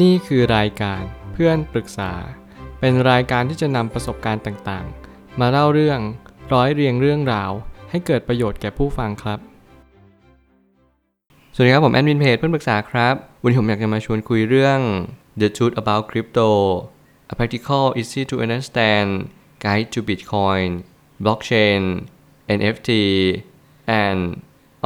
[0.00, 2.12] นี่คือรายการเพื่อนปรึกษา
[2.80, 6.00] เป็นรายการที่จะนำประสบการณ์ต่างๆ มาเล่าเรื่อง
[6.52, 7.50] ร้อยเรียงเรื่องราว
[7.90, 9.38] ให้เกิดประโยชน์แก่ผู้ฟังครับ
[11.54, 14.80] สวัสดีครับผมแอดมินเพจเพื่อนปรึกษาครับ วันนี้ผมอยากจะมาชวนคุยเรื่อง
[15.40, 16.48] The Truth About Crypto
[17.32, 19.10] A Practical Easy to Understand
[19.64, 20.68] Guide to Bitcoin
[21.24, 21.82] Blockchain
[22.58, 22.90] NFT
[24.04, 24.20] and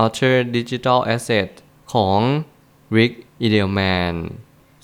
[0.02, 1.50] Other Digital Asset
[1.92, 2.20] ของ
[2.96, 3.12] Rick
[3.44, 4.16] Edelman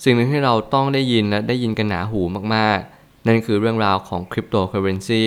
[0.03, 2.21] สิ่งหนึ่งที่เราต้องได้ยินและได้ยินกันหนาหู
[2.55, 5.25] มากๆ นั่นคือเรื่องราวของ Cryptocurrency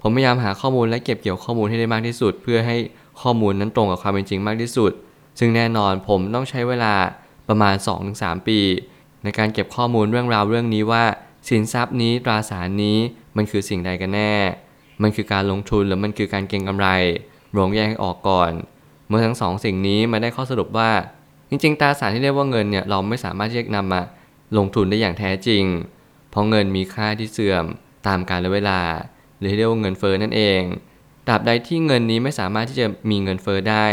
[0.00, 2.76] ผมพยายามหาข้อมูลและเก็บเกี่ยวข้อมูลให้ได้มากที่สุด เพื่อให้
[3.20, 4.92] ข้อมูลนั้นตรงกับความเป็นจริงมากที่สุด
[5.38, 6.94] ซึ่งแน่นอนผมต้องใช้เวลา
[7.48, 7.74] ประมาณ
[8.12, 8.60] 2-3 ปี
[9.22, 11.04] ในการเก็บข้อมูลเรื่องราวเรื่องนี้ว่า
[11.48, 12.98] สินทรัพย์นี้ตราสารนี้
[13.36, 14.34] มันคือสิ่งใดกันแน่
[15.02, 16.88] มันคือการลงทุนหรือมันคือการเก็งกำไร
[17.56, 18.50] ลองแยกให้ออกก่อน
[19.08, 20.90] เมื่อทั้งสองสิ่งนี้มาได้ข้อสรุปว่า
[21.48, 24.00] จริงๆตราสารที่เรียกว่าเงินเนี่ยเราไม่สามารถที่จะนำมา
[24.58, 25.64] ลงทุนได้อย่างแท้จริง
[26.30, 27.64] เพราะเงินมีค่าที่เสื่อม
[28.06, 28.80] ตามกาลเวลา
[29.38, 30.60] หรือที่เรียกว่าเงินเฟ้อนั่นเอง
[31.26, 33.86] ตราบใดที่เงินนี้ไม่สามารถที่จะมีเงินเฟ้อได้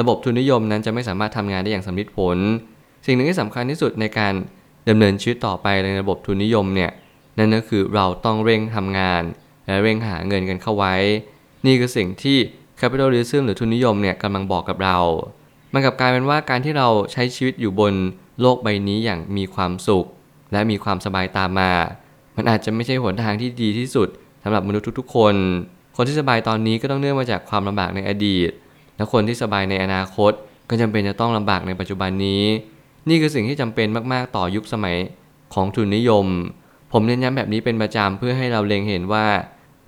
[0.00, 2.38] ระบบทุนนิยมนั้นจะไม่สามารถทำงานได้อย่างสำเร็จผล
[3.06, 4.32] สิ่งหนึ่งที่สำคัญที่สุดในการ
[4.88, 6.90] ดำเนินชีวิตต่อไปในระบบทุนนิยมเนี่ย
[7.38, 9.22] นั่นก็คือเราต้องเร่งทำงาน
[9.66, 10.94] และเร่งหาเงินกันเข้าไว้
[11.66, 12.38] นี่คือสิ่งที่
[12.80, 14.98] capitalism หรือทุนนิยมเนี่ยกำลังบอกกับเรา
[15.72, 17.94] มันกลับกลายเป็นว่าการที่เราใช้ชีวิตอยู่บน
[18.40, 20.06] โลกใบนี้อย่างมีความสุข
[20.52, 21.72] และมีความสบายตามมา
[22.36, 24.08] มันอาจจะไม่ใช่หนทางที่ดีที่สุด
[24.42, 25.34] สำหรับมนุษย์ทุกๆ คน
[25.96, 28.50] คนที่สบายตอนนี้ก็ต้องเนื่องมาจากความลำบากในอดีต
[28.96, 30.32] และคนที่สบายในอนาคต
[30.68, 32.44] ก็จำเป็นจะต้องลำบากในปัจจุบันนี้
[33.08, 34.96] นี่คือสิ่งที่จำเป็นมากๆ ต่อยุคสมัย
[35.54, 36.26] ของทุนนิยม
[36.92, 39.26] ผมเน้นย้ำแบบนี้เป็นประจำเพื่อให้เราเล็งเห็นว่า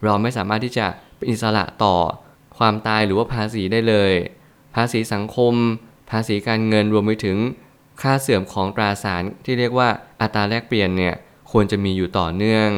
[0.05, 1.95] เราไม่สามารถที่จะเป็นอิสระต่อ
[2.59, 4.13] ความตายหรือว่าภาษีได้เลย
[4.75, 5.55] ภาษีสังคม
[6.11, 7.39] ภาษีการเงินรวมไปถึง
[8.03, 9.89] ค่าเสื่อมของตราสารที่เรียกว่า
[10.21, 11.15] อัตราแลกเปลี่ยนเนี่ย
[11.51, 12.71] ควรจะมีอยู่ต่อเนื่อง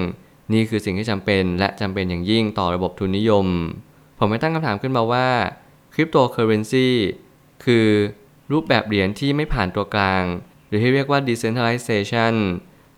[0.52, 3.47] นี่คือสิ่งที่จำเป็นและจำเป็นอย่างยิ่งต่อระบบทุนนิยม
[4.19, 5.29] ผมไม่ตั้งคำถามขึ้นมาว่า
[5.95, 6.89] คริปโตเคอเรนซี
[7.64, 7.86] คือ
[8.52, 10.24] รูปแบบเหรียญที่ไม่ผ่านตัวกลาง
[10.68, 12.34] หรือที่เรียกว่า decentralization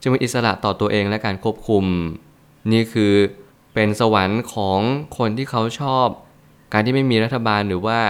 [0.01, 1.85] จึงเป็นอิสระต่อตัวเองและการควบคุม
[2.73, 3.15] นี่คือ
[3.75, 4.81] เป็นสวรรค์ของ
[5.19, 6.09] คนที่เขาชอบ
[6.73, 8.01] การที่ไม่มีรัฐบาลหรือว่า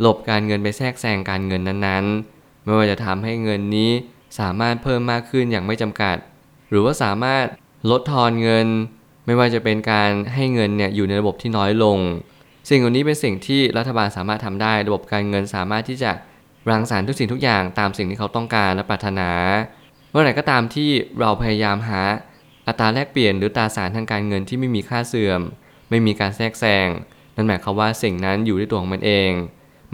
[0.00, 3.90] หลบการเงินไปแทรกแซงการเงินนั้นๆ ไม่ว่าจะทำให้เงินนี้
[4.38, 6.16] สามารถเพิ่มมากขึ้นอย่างไม่จำกัด
[6.70, 7.44] หรือว่าสามารถ
[7.90, 8.66] ลดทอนเงิน
[9.26, 11.98] ไม่ว่าจะเป็นการให้เงินเนี่ยอยู่ในระบบที่น้อยลง
[12.68, 16.12] สิ่งเหล่านี้เป็นสิ่งที่รัฐบาลสามารถทำได้ ระบบการเงินสามารถที่จะ
[16.70, 19.30] รังสรรค์ทุกสิ่งทุกอย่างตามสิ่งที่เขาต้องการและปรารถนา
[20.10, 20.90] เมื่อไหร่ก็ตามที่
[21.20, 22.00] เราพยายามหา
[22.66, 25.40] อัตราแลกเปลี่ยนหรือตราสารทางการเงินที่ไม่มีค่าเสื่อม
[25.90, 26.88] ไม่มีการแทรกแซง
[27.36, 29.30] นั่นหมายความว่าสิ่งนั้นอยู่ในตัวของมันเอง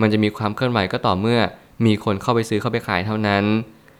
[0.01, 1.41] มันจะมีความเคลื่อนไหวก็ต่อเมื่อ
[1.87, 3.45] มีคนเข้าไปซื้อเข้าไปขายเท่านั้น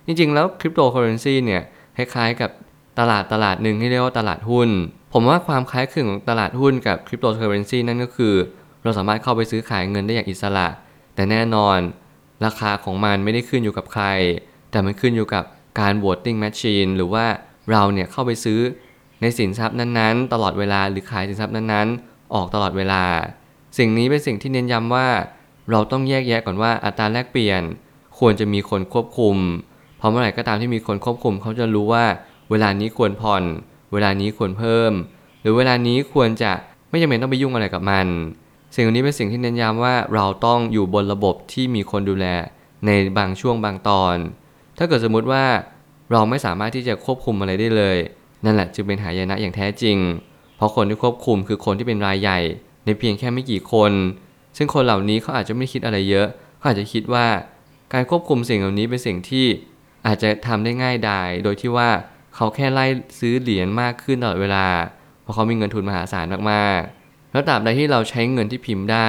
[0.07, 1.63] จริงๆ แล้วคริปโตเคอเรนซีเนี่ย
[1.97, 2.51] คล้ายๆกับ
[2.99, 4.69] ตลาดตลาดหนึ่งที่เรียกว่าตลาดหุ้น
[5.13, 8.35] ผมว่าความคล้ายคลึงของตลาดหุ้นกับคริปโตเคอเรนซีนั่นก็คือ
[8.83, 10.67] เราสามารถเข้าไปซื้อขายเงินได้อย่างอิสระ
[11.15, 11.79] แต่แน่นอน
[12.45, 14.05] ราคาของมันไม่ได้ขึ้นอยู่กับใคร
[14.71, 15.45] แต่มันขึ้นอยู่กับ
[15.81, 17.27] การ voting machine หรือว่า
[17.71, 18.61] เราเนี่ยเข้าไปซื้อ
[19.21, 23.03] ในสินทรัพย์นั้นๆ ตลอดเวลาหรือขายสินทรัพย์นั้นๆ ออกตลอดเวลา
[23.79, 25.09] สิ่งนี้เป็นสิ่งที่เน้นย้ำว่า
[25.71, 27.63] เราต้องแยกแยะก่อนว่าอัตราแลกเปลี่ยน
[28.19, 29.37] ควรจะมีคนควบคุม
[29.99, 32.05] เพราะเมื่อไหร่ก็ตามที่มีคนควบคุม เขาจะรู้ว่า
[32.51, 33.43] เวลานี้ควรผ่อน
[33.93, 34.93] เวลานี้ควรเพิ่ม
[35.41, 36.53] หรือเวลานี้ควรจะ
[36.91, 38.07] ไม่จำเป็นต้องไปยุ่งอะไรกับมัน
[38.75, 42.27] สิ่งนี้เป็นสิ่งที่เน้นย้ำว่าเราต้องอยู่บนระบบที่มีคนดูแล
[42.87, 44.17] ในบางช่วงบางตอน
[44.79, 45.45] ถ้าเกิดสมมุติว่า
[46.13, 47.97] เราไม่สามารถที่จะควบคุมอะไรได้เลย
[48.45, 49.97] นั่นแหละจึงเป็นหายนะอย่างแท้จริง
[50.57, 52.39] เพราะคนที่ควบคุมคือคนที่เป็นรายใหญ่
[52.85, 53.93] ในเพียงแค่ไม่กี่คน
[54.57, 57.27] ซึ่งคนเหล่านี้เขาอาจจะไม่คิดอะไรเยอะเขาอาจจะคิดว่า
[57.93, 59.47] การควบคุมสิ่งเหล่านี้เป็นสิ่งที่
[60.07, 61.89] อาจจะทำได้ง่ายดายโดยที่ว่า
[62.35, 62.87] เขาแค่ไล่
[63.19, 64.67] ซื้อเหรียญมากขึ้นตลอดเวลา
[65.23, 69.09] เพราะเขามีเงินทุนมหาศาลมากๆ แล้วตราบใดที่เราใช้เงินที่พิมพ์ได้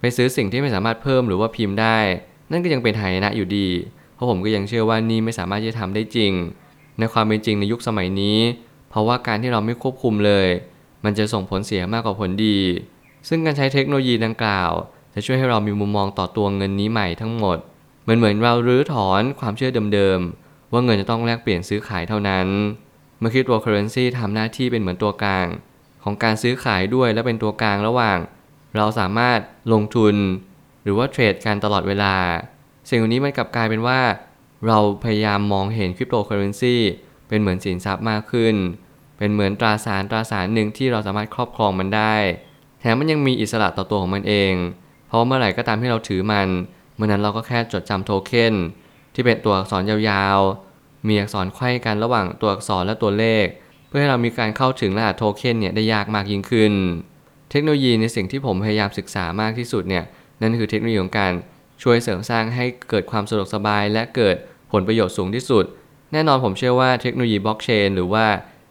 [0.00, 1.98] ไปซื้อสิ่งที่ไม่สามารถเพิ่มหรือว่าพิมพ์ได้
[2.50, 3.68] นั่นก็ยังเป็นหายนะอยู่ดี
[4.14, 6.32] เพราะผมก็ยังเชื่อว่านี่ไม่สามารถที่จะทำได้จริง
[6.98, 8.38] ในความเป็นจริงในยุคสมัยนี้
[8.90, 10.48] เพราะว่าการที่เราไม่ควบคุมเลย
[11.04, 12.58] มันจะส่งผลเสียมากกว่าผลดี
[13.28, 14.70] ซึ่งการใช้เทคโนโลยีดังกล่าว
[15.14, 17.58] จะช่วยให้เรามีมุมมองต่อตัวเงินนี้ใหม่ทั้งหมด
[18.02, 22.46] เหมือนเหมือนเรารื้อถอนความเชื่อเดิมๆ ว่าเงินจะต้องแลกเปลี่ยนซื้อขายเท่านั้น
[23.18, 25.46] เมื่อคริปโตเคอเรนซีทำหน้าที่เป็นเหมือนตัวกลาง
[26.02, 28.18] ของการซื้อขายด้วยและเป็นตัวกลางระหว่าง
[28.76, 29.38] เราสามารถ
[29.72, 30.14] ลงทุน
[30.82, 32.14] หรือว่าเทรดกันตลอดเวลา
[32.88, 34.00] สิ่งนี้มันกลับกลายเป็นว่า
[34.66, 36.76] เราพยายามมองเห็นคริปโตเคอเรนซี
[37.28, 38.54] เป็นเหมือนสินทรัพย์มากขึ้น
[39.18, 42.14] เป็นเหมือนตราสารตราสารหนึ่งที่เราสามารถครอบครองมันได้
[42.80, 44.52] แถมมันยังมีอิสระต่อตัวของมันเอง
[45.08, 46.48] เพราะเมื่อไหร่ก็ตามที่เราถือมัน
[46.96, 48.54] เมื่อนั้นเราก็แค่จดจำโทเค็น
[49.14, 53.46] ที่เป็นตัวอักษรยาวๆ มีอักษรไขว้กันระหว่างตัวอักษรและตัวเลข
[53.88, 56.72] เพื่อให้เรามีการเข้าถึงรหัสโทเค็นเนี่ยได้ยากมากยิ่งขึ้น
[57.50, 60.04] เทคโนโลยีในสิ่งที่ผมพยายามศึกษามากที่สุดเนี่ย
[60.40, 61.32] นั่นคือเทคโนโลยีของการ
[61.82, 64.36] ช่วยเสริมสร้างให้เกิดความสะดวกสบาย และเกิด
[64.72, 65.64] ผลประโยชน์สูงที่สุด
[66.12, 68.26] แน่นอนผมเชื่อว่าเทคโนโลยีบล็อกเชนหรือว่า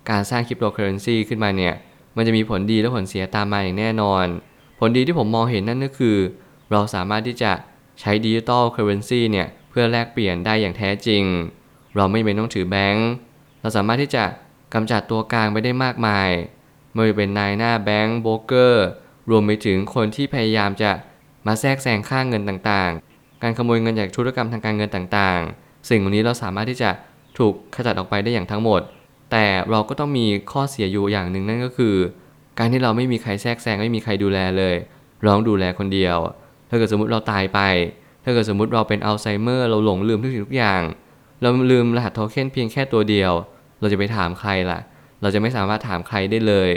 [0.10, 1.74] การสร้างคริปโตเคอเรนซีขึ้นมาเนี่ย
[2.16, 4.26] มันจะมีผลดีและผลเสียตามมาอย่างแน่นอน
[4.80, 6.18] ผลดีที่ผมมองเห็นนั่นก็คือ
[6.72, 7.52] เราสามารถที่จะ
[8.00, 11.24] ใช้ digital currency เนี่ยเพื่อแลกเปลี่ยนได้อย่างแท้จริง
[11.96, 13.10] เราไม่จำเป็นต้องถือแบงก์
[13.62, 14.24] เราสามารถที่จะ
[14.74, 16.30] กำจัดตัวกลางไปได้มากมาย
[16.94, 18.86] ไม่ว่าจะเป็นนายหน้าแบงก์โบรกเกอร์
[19.30, 20.92] รวมไปถึงคนที่พยายามจะ
[21.48, 26.90] มาแทรกแซงค่าเงินต่างๆ การขโมยเงินจากธุรกรรมทางการเงินต่างๆ สิ่งเหล่านี้เราสามารถที่จะ
[27.38, 28.82] ถูกขจัดออกไปได้อย่างทั้งหมด
[29.38, 31.96] แต่เราก็ต้องมีข้อเสียอยู่อย่างหนึ่งนั่นก็คือ
[32.60, 34.76] การที่เราไม่มีใครแทรกแซงไม่มีใครดูแลเลย
[35.26, 36.18] ร้องดูแลคนเดียว
[36.70, 37.60] ถ้าเกิดสมมติเราตายไป
[38.24, 40.82] ถ้าเกิดสมมติเราเป็นอัลไซเมอร์ เราหลงลืมทุกสิ่งทุกอย่าง
[41.42, 43.32] เราลืมรหัสโทเค็นเพียงแค่ตัวเดียว
[43.80, 44.80] เราจะไปถามใครล่ะ
[45.22, 46.70] เราจะไม่สามารถถามใครได้เลย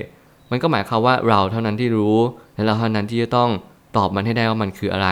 [0.50, 2.19] มันก็หมายความว่าเราเท่านั้นที่รู้
[2.55, 3.50] และเราเท่านั้นที่จะต้อง
[3.96, 5.10] ตอบมันให้ได้ว่ามันคืออะไร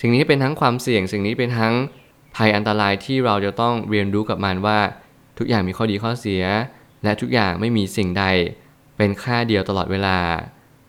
[0.00, 1.72] สิ่งนี้เป็นทั้งความเสี่ยง สิ่งนี้เป็นทั้ง
[2.36, 4.78] ภัยอันตรายที่เราจะต้องเรียนรู้กับมันว่า
[5.38, 6.44] ทุกอย่างมีข้อดีข้อเสีย
[7.04, 8.24] และทุกอย่างไม่มีสิ่งใด
[8.96, 10.18] เป็นค่าเดียวตลอดเวลา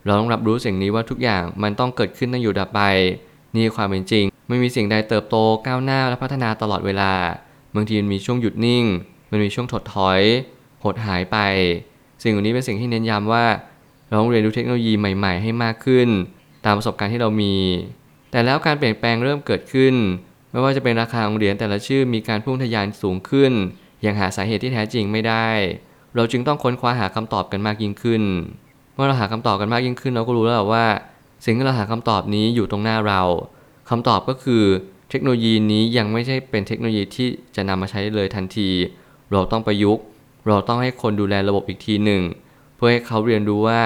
[0.04, 2.80] เราต้องรับรู้สิ่งนี้ว่าทุกอย่างมันต้องเกิดขึ้นตั้งอยู่ดับไป
[3.54, 5.36] นี่ความเป็นจริง ไม่มีสิ่งใดเติบโต
[5.66, 7.12] ก้าวหน้าและพัฒนาตลอดเวลา
[7.74, 8.84] บางทีมันมีช่วงหยุดนิ่ง
[9.30, 10.20] มันมีช่วงถดถอย
[10.84, 11.38] หดหายไป
[12.22, 13.44] สิ่งเหล่านี้เป็นสิ่งที่เน้นย้ำว่า
[14.08, 16.08] เราต้องเรียนรู้เทคโนโลยีใหม่ ๆ ให้มากขึ้น
[16.64, 17.54] ตามประสบการณ์ที่เรามี
[18.30, 19.94] แต่แล้วการเปลี่ยนแปลงเริ่มเกิดขึ้น
[20.50, 23.52] ไม่ว่าจะเป็นราคาของเหรียญแต่ละชื่อมีการพุ่งทะยานสูงขึ้น
[24.06, 25.46] ยังหาสาเหตุที่แท้จริงไม่ได้
[26.16, 28.22] เราจึงต้องค้นคว้าหาคำตอบกันมากยิ่งขึ้น
[28.94, 30.86] เมื่อเราหาคำตอบกันมากยิ่งขึ้น เราก็รู้แล้วว่า
[31.44, 33.22] สิ่งที่เราหาคำตอบนี้อยู่ตรงหน้าเรา
[33.90, 34.64] คำตอบก็คือ
[35.10, 38.68] เทคโนโลยีนี้ยังไม่ใช่เป็นเทคโนโลยีที่จะนำมาใช้เลยทันที
[39.32, 40.04] เราต้องประยุกต์
[40.48, 42.22] เราต้องให้คนดูแลระบบอีกทีหนึ่ง
[42.76, 43.80] เพื่อให้เขาเรียนรู้ว่า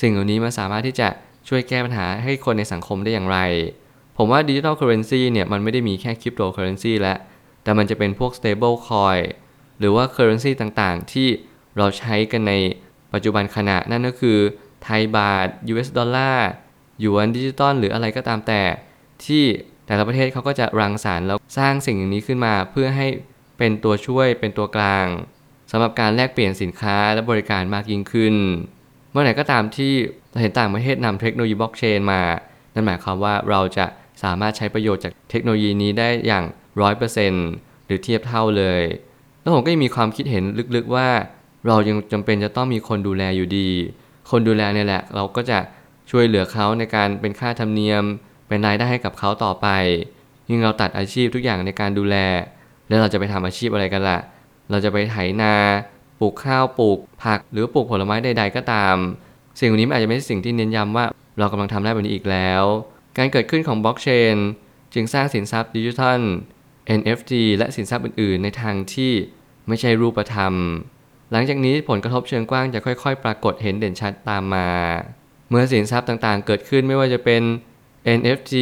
[0.00, 1.08] สิ่งเหล่านี้มันสามารถที่จะ
[1.48, 3.38] ช่วยแก้ปัญหาให้คนในสังคมได้อย่างไร
[4.16, 7.18] ผมว่า digital currency เนี่ยมันไม่ได้มีแค่คริปโตเคอเรนซีแล้ว
[7.62, 9.22] แต่มันจะเป็นพวก stable coin
[9.82, 11.28] หรือว่า currency ต่างๆ ที่
[11.78, 12.54] เราใช้กันใน
[13.12, 14.38] ปัจจุบันขณะนั่นก็คือ
[14.84, 16.48] ไทยบาท US ดอลลาร์
[17.00, 18.62] หยวนดิจิตอลหรืออะไรก็ตามแต่
[19.24, 19.44] ที่
[19.86, 23.06] แต่ละประเทศเขาก็จะรังสรรค์แล้วสร้างสิ่งอย่างนี้ขึ้นมา เพื่อให้
[23.58, 25.06] เป็นตัวช่วยเป็นตัวกลาง
[25.70, 28.34] สำหรับการแลกเปลี่ยนสินค้าและบริการมากยิ่งขึ้น
[29.10, 29.92] เมื่อไหร่ก็ตามที่
[30.30, 32.20] เราเห็นต่างประเทศนำเทคโนโลยีบล็อกเชนมา
[32.74, 33.86] นั่นหมายความว่าเราจะ
[34.22, 36.44] สามารถใช้ประโยชน์จากเทคโนโลยีนี้ได้อย่าง
[36.80, 37.48] ร้อยเปอร์เซ็นต์
[37.86, 38.82] หรือเทียบเท่าเลย
[39.42, 40.44] แล้วผมก็ยังมีความคิดเห็น
[40.76, 41.08] ลึกๆว่า
[41.66, 43.68] เรายังจำเป็นจะต้องมีคนดูแลอยู่ดี
[44.30, 45.58] คนดูแลเนี่ยแหละ เราก็จะ
[46.10, 48.04] ช่วยเหลือเขาในการเป็นค่าธรรมเนียม
[48.48, 49.68] เป็นรายได้ให้กับเขาต่อไป
[50.48, 52.16] ยิ่งเราตัดอาชีพทุกอย่างในการดูแล
[52.88, 54.18] แล้วเราจะไปทำอาชีพอะไรกันล่ะ
[54.70, 55.54] เราจะไปไถนา
[56.20, 58.96] ปลูกข้าวปลูกผักหรือปลูกผลไม้ใด ๆ ก็ตาม
[59.60, 61.04] สิ่งนี้อาจจะไม่ใช่สิ่งที่เน้นย้ำว่า
[61.38, 62.62] เรากำลังทำได้แบบนี้อีกแล้ว
[63.18, 64.36] การเกิดขึ้นของบล็อกเชน
[64.94, 66.20] จึงสร้างสินทรัพย์ดิจิทัล
[66.98, 69.12] NFT และสินทรัพย์อื่น ๆ ในทางที่
[69.68, 70.52] ไม่ใช่รูปธรรม
[71.32, 74.68] หลังจากนี้ผลกระทบเชิงกว้างจะค่อย ๆ ปรากฏเห็นเด่นชัดตามมา
[75.48, 77.42] เมื่อสินทรัพย์ต่างๆ เกิดขึ้นไม่ว่าจะเป็น
[78.18, 78.52] NFT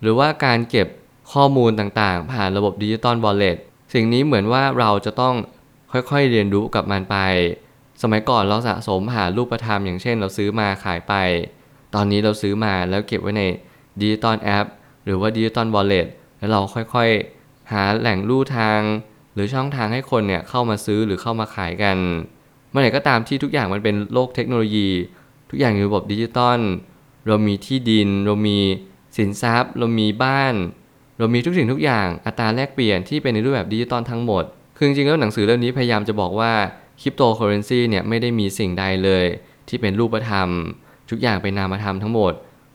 [0.00, 0.88] หรือว่าการเก็บ
[1.32, 3.56] ข้อมูลต่างๆ ผ่านระบบ digital wallet
[3.94, 5.34] สิ่งนี้เหมือนว่าเราจะต้อง
[5.92, 7.16] ค่อยๆเรียนรู้กับมันไป
[8.02, 11.14] สมัยก่อนเราสะสมหารูปธรรมอย่างเช่น เราซื้อมาขายไป
[11.94, 13.42] ตอนนี้เราซื้อมาแล้วเก็บไว้ใน
[14.00, 14.66] digital app
[15.04, 16.06] หรือว่า digital wallet
[16.38, 17.35] แล้วเราค่อยๆ
[17.72, 18.80] หาแหล่งลู่ทาง
[19.34, 21.98] หรือช่องทางให้คนเนี่ยเข้ามาซื้อหรือเข้ามาขายกัน
[22.70, 24.88] เมื่อไหร่ก็ตามที่ทุกอย่างมันเป็นโลกเทคโนโลยี
[25.50, 26.60] ทุกอย่างอยู่ระบบดิจิตอล
[27.26, 28.58] เรามีที่ดิน เรามี
[29.16, 30.54] สินทรัพย์ เรามีบ้าน
[31.18, 34.44] เรามีทุกสิ่งทุกอย่างอัตราแลกเปลี่ยนที่เป็นในรูปแบบดิจิตอลทั้งหมด
[34.76, 36.52] คือจริงๆแล้วหนังสือเล่มนี้พยายามจะบอกว่า
[37.00, 39.24] คริปโตเคอเรนซีเนี่ยไม่ได้มีสิ่งใดเลย
[39.68, 40.48] ที่เป็นรูปธรรม
[41.10, 42.32] ทุกอย่างเป็นนามธรรมทั้งหมด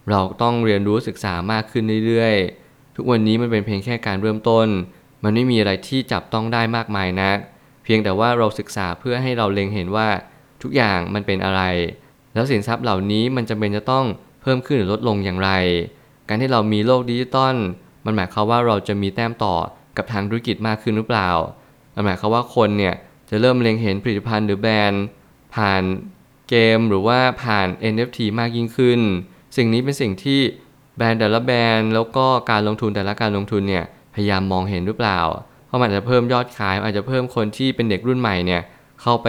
[0.10, 2.61] เราต้องเรียนรู้ศึกษามากขึ้นเรื่อยๆ
[3.04, 4.68] ทุกวันนี้มันเป็นเพียงแค่การเริ่มต้น
[5.24, 7.38] มันไม่มีอะไรที่จับต้องได้มากมายนัก
[7.84, 10.08] เพียงแต่ว่าเราศึกษาเพื่อให้เราเล็งเห็นว่า
[10.62, 11.62] ทุกอย่างมันเป็นอะไร
[12.34, 14.06] แล้วสินทรัพย์เหล่านี้มันจำเป็นจะต้อง
[14.42, 15.52] เพิ่มขึ้นหรือลดลงอย่างไร
[16.28, 17.56] การที่เรามีโลกดิจิตอล
[18.06, 19.56] มันหมายความว่าเราจะมีแต้มต่อ
[19.98, 21.30] กับทางธุรกิจมากขึ้นหรือเปล่า
[21.96, 22.96] มันหมายความว่าคนเนี่ย
[23.30, 25.04] จะเริ่มเล็งเห็นผลิตภัณฑ์หรือแบรนด์
[25.56, 25.84] ผ่าน
[26.50, 29.00] เกมหรือว่าผ่าน NFT มากยิ่งขึ้น
[29.58, 30.42] สิ่งนี้เป็นสิ่งที่
[31.02, 35.20] รนด์แต่ละแบรนด์แล้วก็การลงทุนแต่ละการลงทุนเนี่ยพยายามมองเห็นหรือเปล่า
[35.68, 38.62] เพราะมันอาจจะเพิ่มยอดขาย อาจจะเพิ่มคนที่เป็นเด็กรุ่นใหม่เนี่ย
[39.02, 39.28] เข้าไป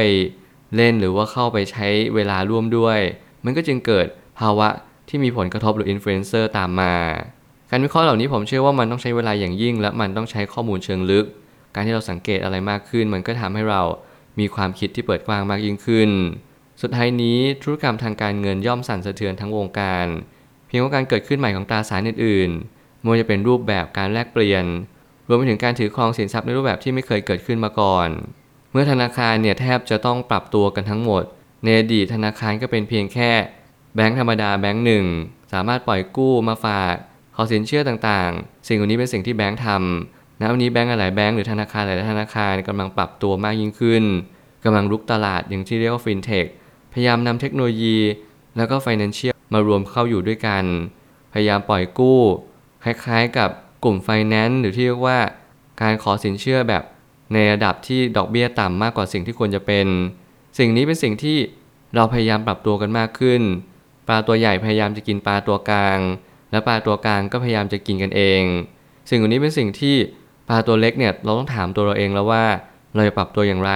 [0.77, 2.99] เล่นหรือว่าเข้าไปใช้เวลาร่วมด้วย
[3.45, 4.07] มันก็จึงเกิด
[4.41, 4.69] ภาวะ
[5.09, 6.95] ที่มีผลกระทบหรืออินฟลูเอนเซอร์ตามมา
[7.71, 11.27] การวิเคราะห์เหล่านี้ผมเชื่อว่ามันต้องใช้เวลาอย่างยิ่ง และมันต้องใช้ข้อมูลเชิงลึก
[11.75, 13.83] การที่เราสังเกตอะไรมากขึ้น มันก็ทำให้เรา
[14.41, 16.11] มีความคิดที่เปิดกว้างมากยิ่งขึ้น
[16.83, 20.07] สุดท้ายนี้ธุรกรรมทางการเงินย่อมสั่นสะเทือนทั้งวงการ
[20.75, 24.65] พียงว่าการเกิดขึ้นใหม่ของตราสารอื่นๆม่ว่าจะเป็นรูปแบบการแลกเปลี่ยน
[25.29, 28.09] รวมไปถึงการถือครองสินทรัพย์ในรูปแบบที่ไม่เคยเกิดขึ้นมาก่อน
[28.71, 31.23] เมื่อธนาคารเนี่ยแทบจะต้องปรับตัวกันทั้งหมด
[31.65, 33.31] ในอดีตธนาคารก็เป็นเพียงแค่
[33.95, 35.05] แบงค์ธรรมดาแบงค์หนึ่ง
[35.53, 36.95] สามารถปล่อยกู้มาฝาก
[37.37, 44.05] ขอสินเชื่อต่างๆ สิ่งเหล่านี้เป็นสิ่งที่แบงค์ทำณวันนี้แบงค์หลายแบงค์หรือธนาคารหลายธนาคารกำลังปรับตัวมากยิ่งขึ้น
[44.65, 46.47] กำลังรุกตลาดอย่างที่เรียกว่าฟินเทค
[46.93, 47.99] พยายามนำเทคโนโลยี
[48.57, 50.65] แล้วก็ Financial มารวมเข้าอยู่ด้วยกัน
[51.33, 52.21] พยายามปล่อยกู้
[52.85, 53.51] คล้ายๆกับ
[53.85, 55.19] กลุ่ม Finance หรือที่เรียกว่า
[55.83, 56.83] การขอสินเชื่อแบบ
[57.33, 59.87] ในระดับที่ดอกเบี้ยต่ำมากกว่าสิ่งที่ควรจะเป็น
[60.59, 61.39] สิ่งนี้เป็นสิ่งที่
[61.95, 63.43] เราพยายามปรับตัวกันมากขึ้น
[64.09, 65.99] ปลาตัวใหญ่พยายามจะกินปลาตัวกลาง
[66.51, 68.43] และปลาตัวกลางก็พยายามจะกินกันเอง
[69.11, 69.97] สิ่งเหล่านี้เป็นสิ่งที่
[70.49, 72.45] ปลาตัวเล็กเนี่ยเราต้องถามตัวเราเองแล้วว่า
[72.95, 73.73] เราจะปรับตัวอย่างไร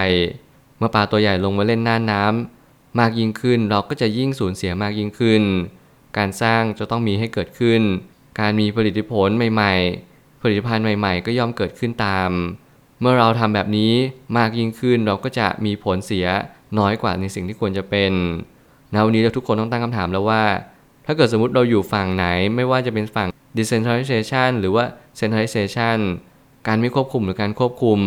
[0.78, 2.55] เมื่อปลาตัวใหญ่ลงมาเล่นหน้าน้ำ
[2.99, 5.43] มากยิ่งขึ้น เราก็จะยิ่งสูญเสียมากยิ่งขึ้น
[6.17, 7.83] การสร้างจะต้องมีให้เกิดขึ้น
[8.41, 9.75] การมีผลิตผลใหม่
[10.09, 12.31] ๆ ผลิตภัณฑ์ใหม่ ๆ ก็ย่อมเกิดขึ้นตาม
[13.00, 13.93] เมื่อเราทำแบบนี้
[14.37, 16.26] มากยิ่งขึ้นเราก็จะมีผลเสีย
[16.79, 18.12] น้อยกว่าในสิ่งที่ควรจะเป็น
[18.95, 20.43] ณวันนี้เราทุกคนต้องตั้งคำถามแล้วว่า
[21.07, 22.26] ถ้าเกิดสมมติเราอยู่ฝั่งไหน
[22.57, 24.85] ไม่ว่าจะเป็นฝั่ง decentralization หรือว่า
[25.19, 25.99] centralization
[26.67, 28.00] การไม่ควบคุมหรือการควบคุม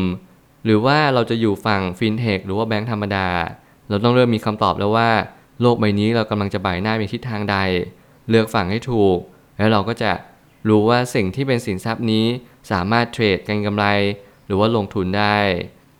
[0.65, 3.27] หรือว่าเราจะอยู่ฝั่ง fintech หรือว่าแบงก์ธรรมดา
[3.89, 5.09] เราต้องเริ่มมีคำตอบแล้วว่า
[5.61, 7.57] โลกใบนี้เรากำลังจะบ่ายหน้าไปทิศทางใด
[8.29, 9.17] เลือกฝั่งให้ถูก
[9.57, 10.11] แล้วเราก็จะ
[10.69, 12.25] รู้ว่าสิ่งที่เป็นสินทรัพย์นี้
[12.71, 13.85] สามารถเทรดกันกำไร
[14.45, 15.37] หรือว่าลงทุนได้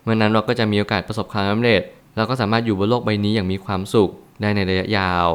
[0.03, 1.81] เมื่อนั้นเราก็จะมีโอกาสประสบความสำเร็จ
[2.15, 4.10] เราก็สามารถอยู่บนโลกใบนี้อย่างมีความสุข
[4.41, 5.27] ได้ในระยะยาว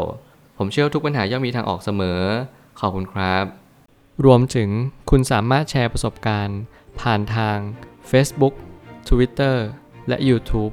[0.58, 2.20] ผมเชื่อทุกปัญหาย่อมมีทางออกเสมอ
[2.80, 3.44] ขอบคุณครับ
[4.24, 4.70] รวมถึง
[5.10, 6.60] คุณสามารถแชร์ประสบการณ์
[7.00, 7.56] ผ่านทาง
[8.10, 8.54] Facebook
[9.08, 9.56] Twitter
[10.08, 10.72] และ YouTube